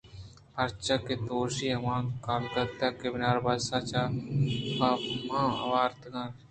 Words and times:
پرچا 0.53 0.95
کہ 1.05 1.15
دوشی 1.27 1.67
ہما 1.75 1.95
کاگد 2.25 2.69
کہ 2.99 3.07
بناربس 3.13 3.63
ءَپہ 3.77 3.99
من 4.11 5.49
آورتگ 5.65 6.15
اَت 6.21 6.35